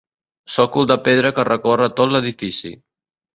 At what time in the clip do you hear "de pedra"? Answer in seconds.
0.91-1.31